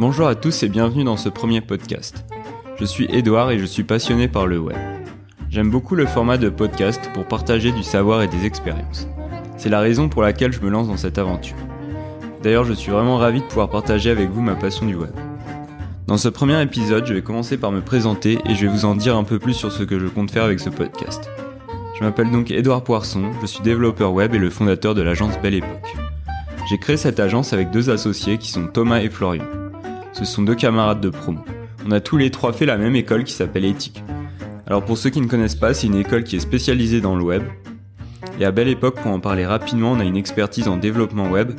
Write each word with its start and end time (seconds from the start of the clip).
Bonjour 0.00 0.28
à 0.28 0.34
tous 0.34 0.62
et 0.62 0.70
bienvenue 0.70 1.04
dans 1.04 1.18
ce 1.18 1.28
premier 1.28 1.60
podcast. 1.60 2.24
Je 2.78 2.86
suis 2.86 3.04
Edouard 3.14 3.50
et 3.50 3.58
je 3.58 3.66
suis 3.66 3.82
passionné 3.82 4.28
par 4.28 4.46
le 4.46 4.58
web. 4.58 4.78
J'aime 5.50 5.68
beaucoup 5.68 5.94
le 5.94 6.06
format 6.06 6.38
de 6.38 6.48
podcast 6.48 7.10
pour 7.12 7.28
partager 7.28 7.70
du 7.70 7.82
savoir 7.82 8.22
et 8.22 8.26
des 8.26 8.46
expériences. 8.46 9.06
C'est 9.58 9.68
la 9.68 9.80
raison 9.80 10.08
pour 10.08 10.22
laquelle 10.22 10.54
je 10.54 10.62
me 10.62 10.70
lance 10.70 10.88
dans 10.88 10.96
cette 10.96 11.18
aventure. 11.18 11.58
D'ailleurs, 12.42 12.64
je 12.64 12.72
suis 12.72 12.90
vraiment 12.90 13.18
ravi 13.18 13.40
de 13.40 13.44
pouvoir 13.44 13.68
partager 13.68 14.08
avec 14.08 14.30
vous 14.30 14.40
ma 14.40 14.54
passion 14.54 14.86
du 14.86 14.94
web. 14.94 15.12
Dans 16.06 16.16
ce 16.16 16.30
premier 16.30 16.62
épisode, 16.62 17.04
je 17.04 17.12
vais 17.12 17.20
commencer 17.20 17.58
par 17.58 17.70
me 17.70 17.82
présenter 17.82 18.38
et 18.46 18.54
je 18.54 18.62
vais 18.62 18.72
vous 18.72 18.86
en 18.86 18.94
dire 18.94 19.18
un 19.18 19.24
peu 19.24 19.38
plus 19.38 19.52
sur 19.52 19.70
ce 19.70 19.82
que 19.82 19.98
je 19.98 20.06
compte 20.06 20.30
faire 20.30 20.44
avec 20.44 20.60
ce 20.60 20.70
podcast. 20.70 21.28
Je 21.98 22.04
m'appelle 22.04 22.30
donc 22.30 22.50
Edouard 22.50 22.84
Poisson, 22.84 23.32
je 23.42 23.46
suis 23.46 23.60
développeur 23.60 24.14
web 24.14 24.34
et 24.34 24.38
le 24.38 24.48
fondateur 24.48 24.94
de 24.94 25.02
l'agence 25.02 25.38
Belle 25.42 25.56
Époque. 25.56 25.94
J'ai 26.70 26.78
créé 26.78 26.96
cette 26.96 27.20
agence 27.20 27.52
avec 27.52 27.70
deux 27.70 27.90
associés 27.90 28.38
qui 28.38 28.50
sont 28.50 28.66
Thomas 28.66 29.00
et 29.00 29.10
Florian. 29.10 29.44
Ce 30.12 30.24
sont 30.24 30.42
deux 30.42 30.54
camarades 30.54 31.00
de 31.00 31.10
promo. 31.10 31.44
On 31.86 31.90
a 31.92 32.00
tous 32.00 32.16
les 32.16 32.30
trois 32.30 32.52
fait 32.52 32.66
la 32.66 32.76
même 32.76 32.96
école 32.96 33.24
qui 33.24 33.32
s'appelle 33.32 33.64
Éthique. 33.64 34.02
Alors 34.66 34.84
pour 34.84 34.98
ceux 34.98 35.10
qui 35.10 35.20
ne 35.20 35.26
connaissent 35.26 35.54
pas, 35.54 35.74
c'est 35.74 35.86
une 35.86 35.96
école 35.96 36.24
qui 36.24 36.36
est 36.36 36.40
spécialisée 36.40 37.00
dans 37.00 37.16
le 37.16 37.24
web. 37.24 37.42
Et 38.38 38.44
à 38.44 38.50
Belle 38.50 38.68
Époque, 38.68 38.96
pour 39.00 39.10
en 39.10 39.20
parler 39.20 39.46
rapidement, 39.46 39.92
on 39.92 40.00
a 40.00 40.04
une 40.04 40.16
expertise 40.16 40.68
en 40.68 40.76
développement 40.76 41.28
web 41.28 41.52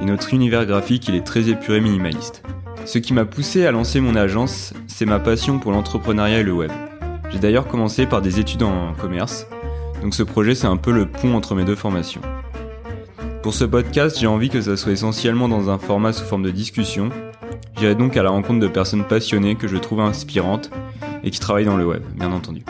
et 0.00 0.04
notre 0.04 0.34
univers 0.34 0.66
graphique 0.66 1.08
il 1.08 1.14
est 1.14 1.26
très 1.26 1.48
épuré 1.48 1.80
minimaliste. 1.80 2.42
Ce 2.84 2.98
qui 2.98 3.12
m'a 3.12 3.24
poussé 3.24 3.66
à 3.66 3.72
lancer 3.72 4.00
mon 4.00 4.16
agence, 4.16 4.74
c'est 4.86 5.06
ma 5.06 5.18
passion 5.18 5.58
pour 5.58 5.72
l'entrepreneuriat 5.72 6.40
et 6.40 6.42
le 6.42 6.52
web. 6.52 6.70
J'ai 7.30 7.38
d'ailleurs 7.38 7.66
commencé 7.66 8.06
par 8.06 8.20
des 8.20 8.38
études 8.40 8.62
en 8.62 8.92
commerce, 8.94 9.46
donc 10.02 10.14
ce 10.14 10.22
projet 10.22 10.54
c'est 10.54 10.66
un 10.66 10.76
peu 10.76 10.92
le 10.92 11.06
pont 11.06 11.34
entre 11.34 11.54
mes 11.54 11.64
deux 11.64 11.76
formations. 11.76 12.20
Pour 13.42 13.54
ce 13.54 13.64
podcast, 13.64 14.18
j'ai 14.18 14.26
envie 14.26 14.48
que 14.48 14.60
ça 14.60 14.76
soit 14.76 14.92
essentiellement 14.92 15.48
dans 15.48 15.68
un 15.68 15.78
format 15.78 16.12
sous 16.12 16.24
forme 16.24 16.42
de 16.42 16.50
discussion. 16.50 17.10
J'irai 17.78 17.94
donc 17.94 18.16
à 18.16 18.22
la 18.22 18.30
rencontre 18.30 18.60
de 18.60 18.68
personnes 18.68 19.04
passionnées 19.04 19.56
que 19.56 19.66
je 19.66 19.76
trouve 19.76 20.00
inspirantes 20.00 20.70
et 21.24 21.30
qui 21.30 21.40
travaillent 21.40 21.64
dans 21.64 21.76
le 21.76 21.86
web, 21.86 22.02
bien 22.14 22.32
entendu. 22.32 22.62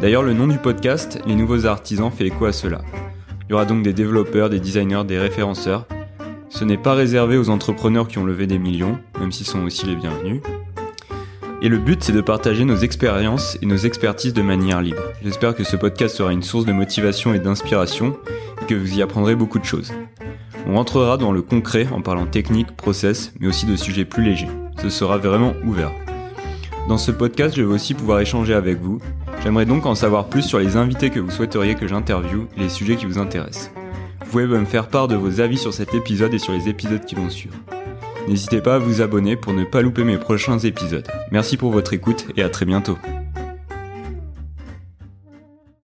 D'ailleurs, 0.00 0.22
le 0.22 0.32
nom 0.32 0.48
du 0.48 0.58
podcast, 0.58 1.20
Les 1.26 1.36
Nouveaux 1.36 1.66
Artisans, 1.66 2.10
fait 2.10 2.26
écho 2.26 2.44
à 2.46 2.52
cela. 2.52 2.80
Il 3.48 3.52
y 3.52 3.54
aura 3.54 3.64
donc 3.64 3.82
des 3.82 3.92
développeurs, 3.92 4.50
des 4.50 4.58
designers, 4.58 5.04
des 5.06 5.18
référenceurs. 5.18 5.86
Ce 6.48 6.64
n'est 6.64 6.76
pas 6.76 6.94
réservé 6.94 7.36
aux 7.38 7.50
entrepreneurs 7.50 8.08
qui 8.08 8.18
ont 8.18 8.24
levé 8.24 8.46
des 8.46 8.58
millions, 8.58 8.98
même 9.20 9.30
s'ils 9.30 9.46
sont 9.46 9.62
aussi 9.62 9.86
les 9.86 9.94
bienvenus. 9.94 10.40
Et 11.60 11.68
le 11.68 11.78
but, 11.78 12.02
c'est 12.02 12.12
de 12.12 12.20
partager 12.20 12.64
nos 12.64 12.76
expériences 12.76 13.56
et 13.62 13.66
nos 13.66 13.76
expertises 13.76 14.34
de 14.34 14.42
manière 14.42 14.82
libre. 14.82 15.02
J'espère 15.22 15.54
que 15.54 15.62
ce 15.62 15.76
podcast 15.76 16.16
sera 16.16 16.32
une 16.32 16.42
source 16.42 16.64
de 16.64 16.72
motivation 16.72 17.34
et 17.34 17.38
d'inspiration 17.38 18.16
et 18.60 18.64
que 18.64 18.74
vous 18.74 18.98
y 18.98 19.02
apprendrez 19.02 19.36
beaucoup 19.36 19.60
de 19.60 19.64
choses. 19.64 19.92
On 20.66 20.74
rentrera 20.74 21.16
dans 21.16 21.32
le 21.32 21.42
concret 21.42 21.86
en 21.92 22.00
parlant 22.00 22.26
technique, 22.26 22.76
process, 22.76 23.32
mais 23.40 23.48
aussi 23.48 23.66
de 23.66 23.76
sujets 23.76 24.04
plus 24.04 24.22
légers. 24.22 24.48
Ce 24.80 24.90
sera 24.90 25.18
vraiment 25.18 25.54
ouvert. 25.64 25.90
Dans 26.88 26.98
ce 26.98 27.10
podcast, 27.10 27.54
je 27.56 27.62
vais 27.62 27.72
aussi 27.72 27.94
pouvoir 27.94 28.20
échanger 28.20 28.54
avec 28.54 28.80
vous. 28.80 29.00
J'aimerais 29.42 29.66
donc 29.66 29.86
en 29.86 29.94
savoir 29.94 30.26
plus 30.26 30.42
sur 30.42 30.58
les 30.58 30.76
invités 30.76 31.10
que 31.10 31.20
vous 31.20 31.30
souhaiteriez 31.30 31.74
que 31.74 31.88
j'interviewe 31.88 32.46
et 32.56 32.60
les 32.60 32.68
sujets 32.68 32.96
qui 32.96 33.06
vous 33.06 33.18
intéressent. 33.18 33.70
Vous 34.24 34.30
pouvez 34.30 34.46
me 34.46 34.64
faire 34.64 34.88
part 34.88 35.08
de 35.08 35.16
vos 35.16 35.40
avis 35.40 35.58
sur 35.58 35.74
cet 35.74 35.94
épisode 35.94 36.32
et 36.34 36.38
sur 36.38 36.52
les 36.52 36.68
épisodes 36.68 37.04
qui 37.04 37.14
vont 37.14 37.30
suivre. 37.30 37.56
N'hésitez 38.28 38.60
pas 38.60 38.76
à 38.76 38.78
vous 38.78 39.00
abonner 39.00 39.36
pour 39.36 39.52
ne 39.52 39.64
pas 39.64 39.82
louper 39.82 40.04
mes 40.04 40.18
prochains 40.18 40.58
épisodes. 40.58 41.06
Merci 41.32 41.56
pour 41.56 41.72
votre 41.72 41.92
écoute 41.92 42.26
et 42.36 42.42
à 42.42 42.48
très 42.48 42.64
bientôt. 42.64 42.96